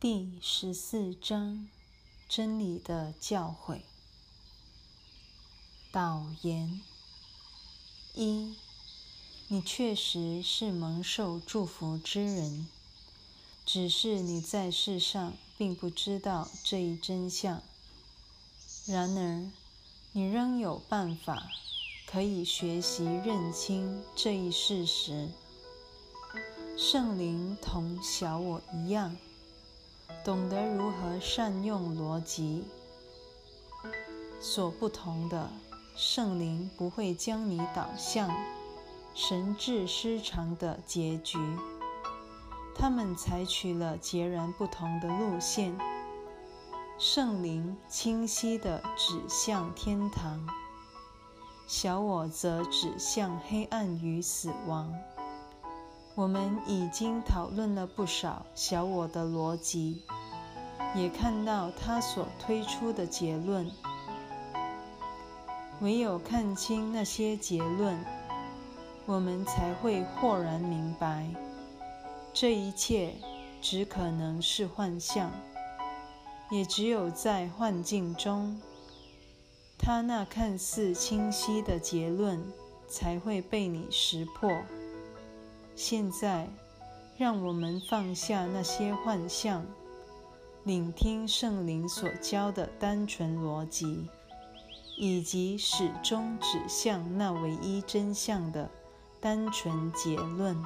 [0.00, 1.66] 第十四章：
[2.28, 3.80] 真理的教诲。
[5.90, 6.80] 导言：
[8.14, 8.54] 一，
[9.48, 12.68] 你确实是蒙受祝福之人，
[13.66, 17.60] 只是你在世上并不知道这一真相。
[18.86, 19.50] 然而，
[20.12, 21.50] 你仍有办法
[22.06, 25.28] 可以学习认清这一事实。
[26.76, 29.16] 圣灵同小我一样。
[30.24, 32.64] 懂得如何善用逻辑，
[34.40, 35.50] 所不同的
[35.96, 38.30] 圣灵不会将你导向
[39.14, 41.38] 神志失常的结局。
[42.74, 45.76] 他们采取了截然不同的路线。
[46.98, 50.44] 圣灵清晰地指向天堂，
[51.66, 54.92] 小我则指向黑暗与死亡。
[56.18, 60.02] 我们已经讨论了不少小我的逻辑，
[60.92, 63.70] 也看到他所推出的结论。
[65.80, 67.96] 唯有看清那些结论，
[69.06, 71.24] 我们才会豁然明白，
[72.34, 73.14] 这一切
[73.62, 75.30] 只可能是幻象。
[76.50, 78.60] 也只有在幻境中，
[79.78, 82.42] 他那看似清晰的结论
[82.88, 84.50] 才会被你识破。
[85.80, 86.48] 现在，
[87.16, 89.64] 让我们放下那些幻象，
[90.64, 94.08] 聆听圣灵所教的单纯逻辑，
[94.96, 98.68] 以及始终指向那唯一真相的
[99.20, 100.60] 单纯结论。